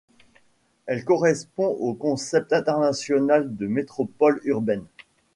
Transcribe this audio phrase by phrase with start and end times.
[0.87, 4.85] Elle correspond au concept international de métropole urbaine.